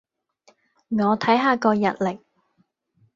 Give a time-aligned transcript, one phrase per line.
[0.89, 2.21] 我睇下個日曆